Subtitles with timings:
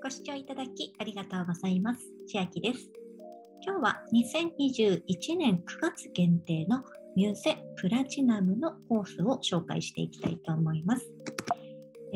[0.00, 2.00] ご視聴いただきありがとうございます。
[2.28, 2.88] 千秋です。
[3.66, 6.84] 今日は2021年9月限定の
[7.16, 11.10] ミューゼプラチナムのコースを紹介していきたいと思います。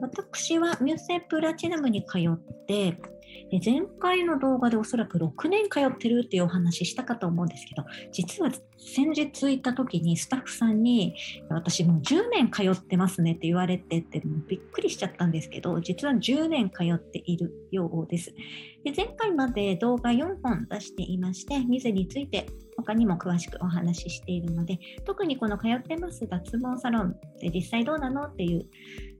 [0.00, 2.98] 私はミューゼプラチナムに通って
[3.64, 11.14] 前回の動画でおそらく6年通ってるっていうお話したかと思うんですけど実は先日行った時にスタッフさんに
[11.48, 18.34] 私もう10年通ってますねって言われてってびっくりしちゃったんですけど実は10年通っているようです。
[18.84, 28.66] で前回まで動画4本出していまして店について他にも詳しくお話ししているので特にこの通ってます脱毛サロンで実際どうなのっていう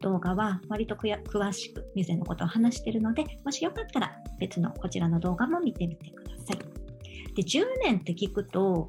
[0.00, 6.58] 動画は割と詳しく店のことを話しているのでもしよかったら別のこちらの動画も見てみてください。
[7.34, 8.86] で10年って聞くと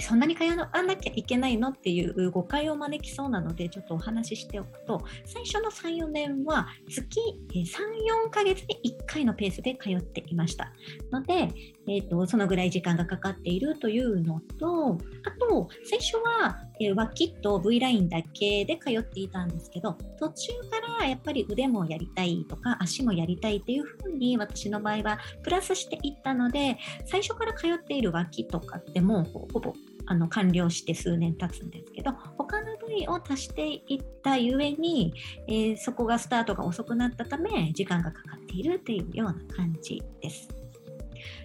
[0.00, 7.20] そんなに通わなきゃいけないのっていう誤解を招きそうなのでちょっとお話ししておくと最初の34年は月
[7.52, 10.72] 34ヶ月に1回のペースで通っていました
[11.10, 11.48] ので、
[11.88, 29.72] えーと、そのぐらい時間がかかっているというのとあと最初は、えー、脇と V ラインだけで通っていたんですけど途中からやっぱり腕もやりたいとか足もやりたいっていうふうに私の場合はプラスしていったので最初から通っている脇とかってもうほぼ
[30.06, 35.12] あの完了して数年経つんですけど他の部位を足していったゆえに、
[35.46, 40.57] えー、そこがスタートが遅くなったため時間がかかっているというような感じです。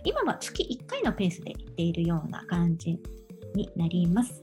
[0.04, 3.00] 今は月1回のペースでいっているような感じ
[3.56, 4.42] になります。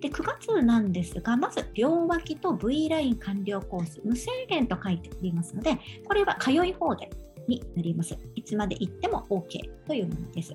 [0.00, 7.10] で9月なんですが、まず両脇と V ライン完了コース、無制限と書いてありますので、これは通い放題
[7.48, 8.16] になります。
[8.34, 10.54] いつまで行っても OK というものです。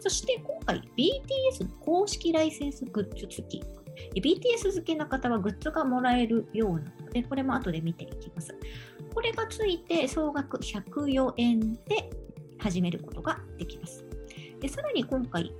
[0.00, 3.62] そして今回 BTS 公式ライセンスグッズ付き。
[4.14, 8.54] BTS 好きな方はグッズがもらえるようなので、これも後で見ていきます。
[9.12, 12.08] これがついて総額104円で
[12.60, 14.04] 始めることができます。
[14.60, 15.52] でさらに今回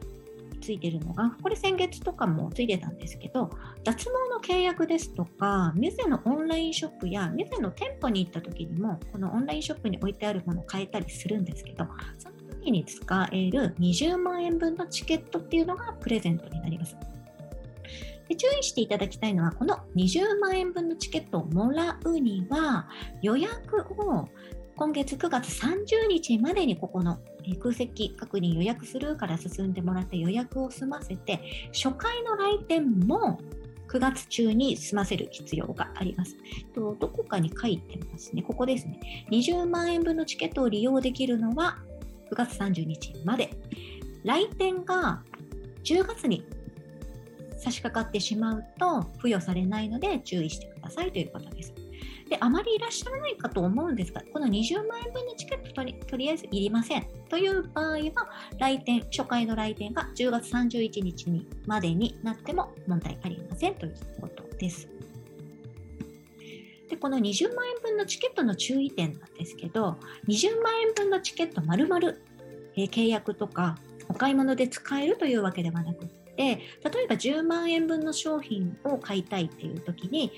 [0.60, 3.50] ついてるのが、これ先月とかもついてたんですけど、
[3.82, 11.86] 脱毛の契約ですとか、ミュゼのオンラインショップやミュゼの店舗に行った時にも、このオンラインショップに置いてあるものを変えたりするんですけど、
[12.18, 16.96] その時に使える20万円分のチケットっていうのがプレゼントになります。
[18.28, 22.88] で注意していただきたいのは、この20万円分のチケットをもらうには、
[23.22, 24.28] 予約を
[24.80, 27.18] 今月9月30日までにここの
[27.58, 33.38] 空席確認予約するから進んでもらって予約を済ませて、初回の来店も
[33.88, 36.34] 9月中に済ませる必要があります。
[36.74, 38.40] とどこかに書いてますね。
[38.40, 39.26] ここですね。
[39.30, 41.76] 20万円分のチケットを利用できるのは
[42.32, 43.50] 9月30日まで。
[44.24, 45.22] 来店が
[45.84, 46.46] 10月に
[47.58, 51.79] 差し掛かってしまうと付与されないので注意してくださいということです。
[52.30, 58.00] で、あまりいらっしゃらないかと思うんですが、この20万円分のチケットとりとりあえずいりませんという場合は、
[58.58, 64.88] 来店、初回の来店が10月31日にまでになっても問題ありませんということです。
[66.88, 72.14] でこの20万円分のチケットの注意点なんですけど20万円分のチケット丸々、
[72.76, 73.76] えー、契約とか
[74.08, 76.60] お買い物で使えるというわけではなくて例え
[77.08, 80.32] ば10万円分の商品を買いたいっていう時に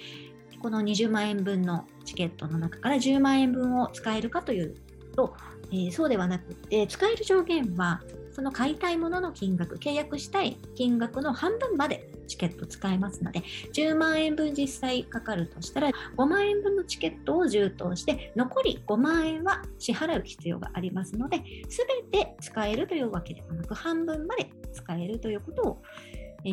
[0.63, 4.75] この20万円分のチケットの中から10万円分を使えるかという
[5.17, 5.35] と、
[5.73, 8.01] えー、そうではなくて使える上限は
[8.31, 13.43] その買いたいものの金額契約したい金額の半分までチケット使えますので
[13.75, 25.83] 10万円分実際かかるとしたら5万円分のチケットを充当して残り5万円は支払う必要がありますので全て使えるというわけではなく半分まで使えるということを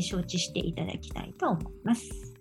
[0.01, 2.38] 承知していただきたいと思います。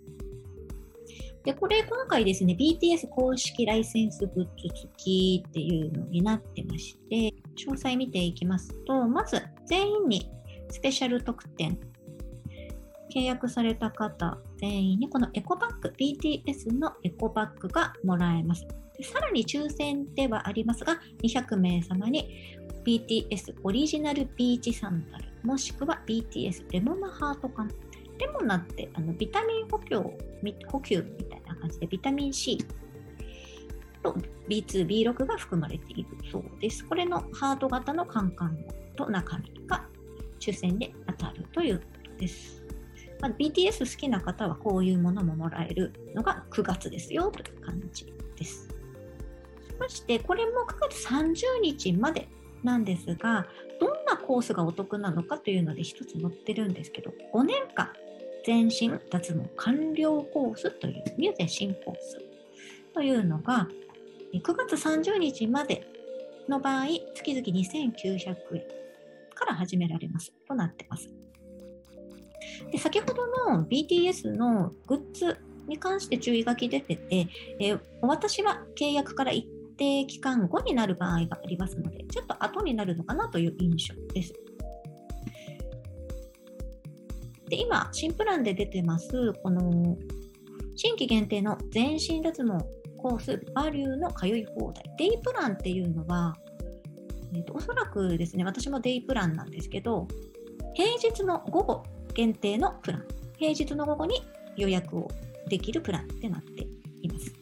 [1.49, 10.31] で、これ今回ですね、BTS 公式ライセンスグッズ付きっていうのになってまして、詳細見ていきますと、まず全員に
[10.69, 11.79] スペシャル特典、
[13.11, 18.67] 契約された方全員にこのエコバッグ、BTS のエコバッグがもらえます。
[19.01, 27.71] さらに抽選ではありますが、200名様に BTS オリジナルビーチサンダル、もしくは BTS レモンハート缶。
[28.19, 29.97] レモナってあのビタミン補給
[30.67, 32.59] 補給みたいな感じでビタミン C
[34.03, 34.15] と
[34.49, 36.85] B2、B6 が含まれているそうです。
[36.85, 38.59] これのハート型のカンカン
[38.97, 39.85] と中身が
[40.41, 42.62] 抽選で当たるということです。
[43.20, 48.06] まあ、BTS 好きな方はこういうものももらえるのが9月ですよという感じ
[48.37, 48.69] です。
[49.81, 52.29] そしてこれも9月30日まで
[52.62, 53.47] なんですが、
[53.81, 57.93] どんなコースがお得なのかというので一つ載ってるんですけど、5年間
[58.44, 62.19] 全身脱毛完了コースというミューゼ新コース
[62.94, 63.69] というのが
[64.35, 65.87] 9月30日まで
[66.49, 68.62] の場合、月々2900円
[69.35, 71.08] から始められますとなってます。
[72.73, 77.29] で先ほどの BTS のグッズに関して注意書き出てて、
[77.61, 79.46] えー、私は契約から一
[79.76, 84.32] 定期間後になる場合がありますので、ちょっと後になるのかなという印象です。
[87.49, 89.97] で今、新プランで出てます、この
[90.77, 92.53] 新規限定の全身脱毛
[92.99, 94.85] コース、バリューの通い放題。
[94.99, 96.37] デイプランっていうのは、
[97.35, 100.06] えーと、おそらくですね、私もデイプランなんですけど、
[100.75, 101.85] 平日の午後
[102.15, 103.05] 限定のプラン。
[103.39, 104.21] 平日の午後に
[104.56, 105.09] 予約を
[105.49, 106.67] できるプランってなって
[107.03, 107.33] います。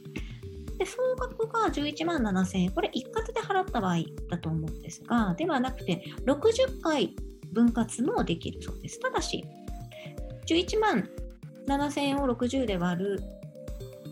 [0.79, 3.99] で総額が11万7000円、これ一括で払った場合
[4.31, 7.15] だと思うんですが、ではなくて60回
[7.53, 9.01] 分割もできるそうです。
[9.01, 9.43] ただし、
[10.47, 11.09] 11万
[11.67, 13.23] 7000円を60で割る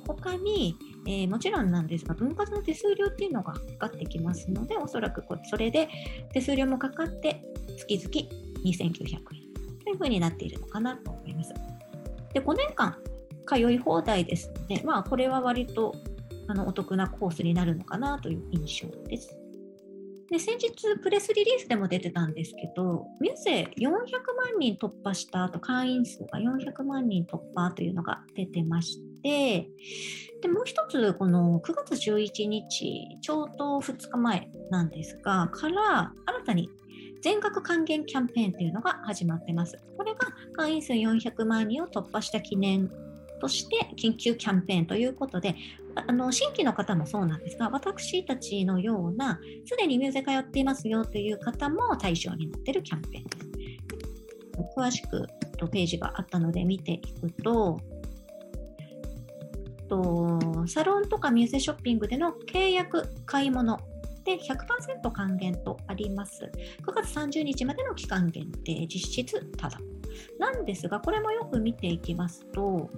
[0.07, 0.77] 他に、
[1.07, 5.89] えー、もちろんなんですが、分割の手数料っていうのがかかってきますので、おそらくそれで
[6.33, 7.43] 手数料もかかって、
[7.79, 9.25] 月々2900円
[9.85, 11.55] というふうになっているのかなと思います。
[12.33, 12.97] で、5年間
[13.47, 15.95] 通い放題ですので、まあ、これは割と
[16.49, 19.44] あのお得なコースになるのかなという印象です。
[20.31, 20.73] で先日
[21.03, 29.69] プレスリリースでも出てたんですけど、ミュゼ400万人突破した後、会員数が400万人突破というのが出てまして、
[30.43, 36.71] でもう一つ、この9月11日、ちょうど2日前なんですが、から新たに
[37.23, 39.79] 全額還元キャンペーンというのが始まってます。
[39.97, 42.91] これが会員数400万人を突破した記念
[43.41, 45.55] として緊急キャンペーンということで、
[45.95, 53.45] あの新規の方もそうなんですが、私たちのような、すでにミューゼ通っていますよという方も対象になっているキャンペーンです。
[54.77, 55.27] 詳しく
[55.69, 57.79] ページがあったので見ていくと、
[59.89, 63.79] とサロンとかミューゼショッピングでの契約、買い物
[64.25, 66.51] で100%還元とあります。
[66.83, 69.79] 9月30日までの期間限定、実質ただ。
[70.39, 72.89] なんですが、これもよく見ていきますと、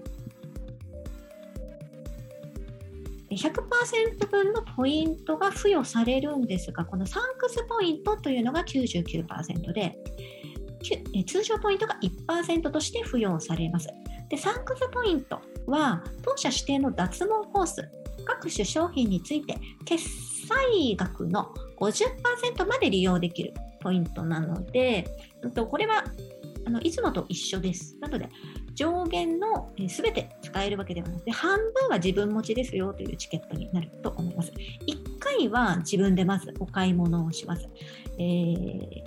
[3.31, 9.99] 100%分のポイントが付与されるんですが、このサンクスポイントというのが99%で、
[11.27, 13.89] 通常ポイントが1%として付与されます。
[14.29, 17.89] で、サンクスポイントは当社指定の脱毛コース、
[18.25, 20.05] 各種商品について決
[20.47, 25.05] 済額の50%まで利用できるポイントなので、
[25.55, 26.05] これは
[26.65, 27.97] あのいつもと一緒です。
[28.01, 28.29] なので、
[28.77, 34.53] 上限のすべて使えるわけではなくて、半分は自分持ちですよというチケットになると思います。
[34.87, 37.69] 1回は自分でまずお買い物をします。
[38.19, 39.03] えー、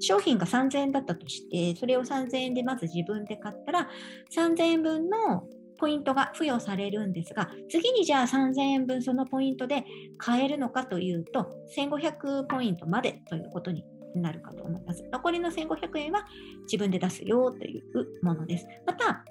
[0.00, 3.88] 商品が3000円だったとして、それを3000円でまず自分で買ったら、
[4.34, 5.44] 3000円分の
[5.76, 9.84] ポイントが付与されるんですが、次にじゃあ3000円分そのポイントで
[10.16, 13.84] 買えるのかというと、1500ポイントまでということに
[14.14, 15.04] になるかと思います。
[15.10, 16.26] 残りの1500円は
[16.62, 18.66] 自分で出すよというものです。
[18.86, 19.24] また、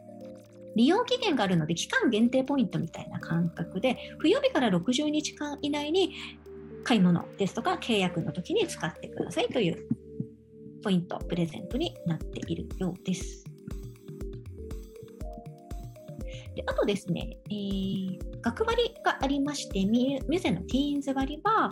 [0.75, 6.13] 利用期限があるので、期間限定ポイントみたいな感覚で、不曜日から60日間以内に
[6.83, 9.87] 買い物ですとか契約の時に使ってくださいという
[10.83, 13.43] ポイント、プレゼントになっているようです。
[16.55, 21.69] であとですね、えー、学割がありまして、ミュゼのティーンズ割は、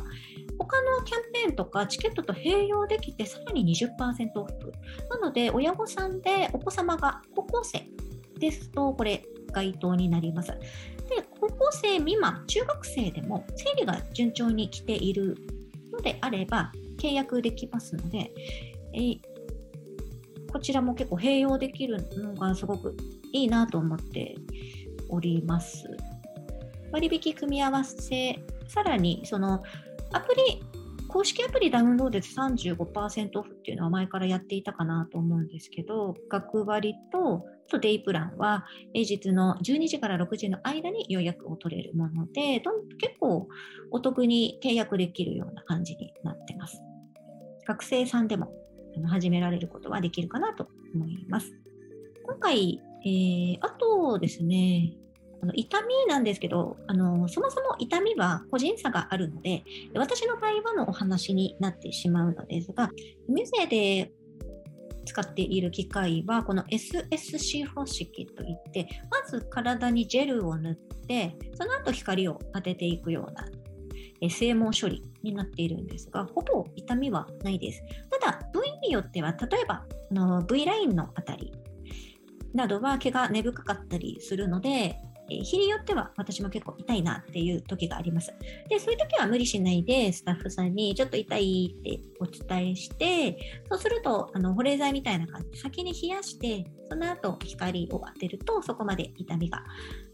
[0.58, 4.72] 他のキャンペーンとかチケットと併用できてさらに20%オフ。
[5.10, 7.88] なので、親御さんでお子様が高校生
[8.40, 10.50] ですと、これ該当になります。
[10.50, 15.38] で、高校生未満、中学生でも生理が順調に来ている
[15.92, 18.32] のであれば、契約できますので、
[18.94, 19.16] え、
[20.52, 22.96] こちらも結構併用できるのがすごく
[23.32, 24.36] いいなと思って
[25.10, 25.86] おります。
[26.92, 29.64] 割引組み合わせ、さらにその
[30.12, 30.64] アプリ、
[31.08, 42.62] 公式アプリダウンロードで35%オフっていうのは前からやっていたかなと思うんですけど、学割ととデイプランは平日の12時から6時の間に予約を取れるもので、
[43.00, 43.48] 結構
[43.92, 46.82] お得に契約できるような感じになってます。
[47.66, 48.52] 学生さんでも
[49.08, 51.52] 始められることはできるかなと思います。
[52.26, 54.94] 今回、えー、あとですね、
[55.42, 59.64] あの痛みなんですけどあの、そもそも痛みは個人差があるので、
[59.94, 62.90] 私の場合はのお話になってしまうのですが、
[63.28, 64.12] ミュゼで
[65.06, 70.76] 使っている機械は、この SSC 方式といって、まず体にジェルを塗っ
[71.08, 73.48] て、その後光を当てていくような
[74.30, 77.82] 生毛処理になっているんですが、ほぼ痛みはないです。
[78.22, 81.54] ただ、部位によっては、例えばの V ラインのあたり
[82.54, 88.34] などは毛が根深かったりするので、日によっては私も結構痛いなっていう時があります。
[88.70, 93.38] で、そういう時は無理しないで、スタッフさんにちょっと痛いってお伝えして、
[93.70, 99.64] そうすると、あの保冷剤みたいな感じ先に冷やして、その後光を当てると、そこまで痛みが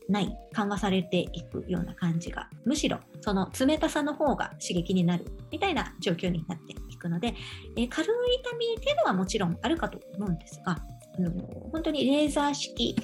[0.10, 7.34] ない緩和されていくような感じがむしろその冷たさの方が刺激になるみたいな状況になっていくので、
[7.76, 10.78] え軽い痛みっていうのはもちろんあるかと思うんですが
[11.16, 11.32] あの
[11.72, 12.96] 本当にレーザー式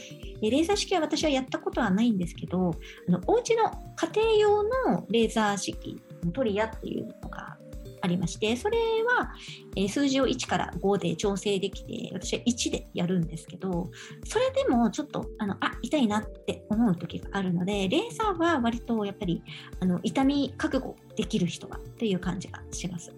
[0.42, 2.72] レーザー式は私はやったことはないんですけど
[3.08, 6.02] あのお家の家庭用のレーザー式
[6.34, 7.60] トリアっていうのが
[8.02, 8.78] ありまして、それ
[9.18, 9.34] は、
[9.76, 13.90] え数字を1から5で調整できて、私は1でやるんですけど、
[14.26, 19.44] それでもちょっと、あの、あ、痛いなって思う時があるので、レーザーは割とやっぱり、
[19.80, 23.12] あの、痛み覚悟できる人はっていう感じがします。
[23.12, 23.16] こ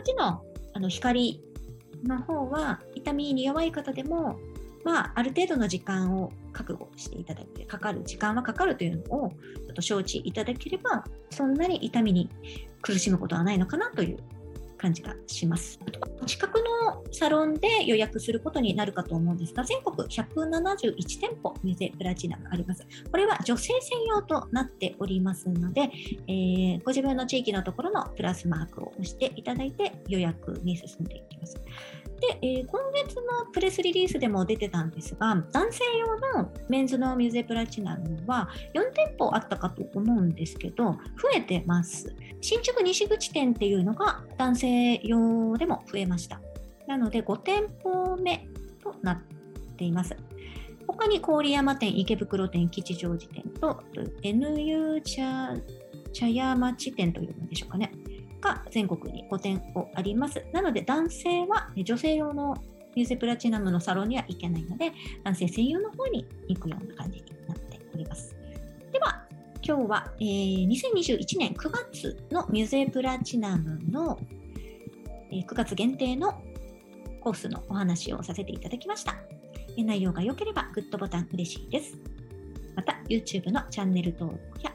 [0.00, 0.42] っちの、
[0.74, 1.42] あの、光
[2.04, 4.38] の方は、痛みに弱い方でも、
[4.84, 12.28] まあ、ある程度の時間を覚悟していただいて、かかる、時間はかかるというのをちょっと承知いただければ、そんなに痛みに
[12.80, 14.18] 苦しむことはないのかなという
[14.82, 15.78] 感じがします。
[16.26, 22.84] 近くのサロンで予約することになるかと思うんですが、全国171店舗、ミュゼプラチナがあります。
[23.10, 25.90] これは女性専用となっておりますので、
[26.26, 31.61] えー、ご自分の地域のところのプラスマークを押していただいて予約に進んでいきます。
[32.22, 40.98] で、えー、今月のプレスリリースでも出てたんですが、男性用のメンズのミューゼプラチナムは4店舗あったかと思うんですけど、増
[41.34, 42.14] えてます。
[42.40, 46.40] 新宿西口店っていうのが男性用でも増えました。
[46.86, 48.46] なので5店舗目
[48.82, 49.20] となっ
[49.76, 50.16] ています。
[50.86, 53.82] 他に郡山店、池袋店、吉祥寺店と
[54.22, 55.56] NU 茶
[56.12, 57.92] 茶屋町店というんでしょうかね。
[58.42, 60.44] が全国に5店舗あります。
[60.52, 62.54] なので男性は女性用の
[62.94, 64.92] ミューゼプラチナムのサロンには行けないので、
[65.24, 68.36] 男性専用の方に行くような感じになっております。
[68.92, 69.24] では、
[69.66, 74.18] 今日は、えー、2021年9月のミューゼプラチナムの、
[75.30, 76.42] えー、9月限定の
[77.20, 79.16] コースのお話をさせていただきました。
[79.78, 81.96] 内容が良ければグッドボタン嬉しいです。
[82.74, 84.74] また YouTube のチャンネル登録や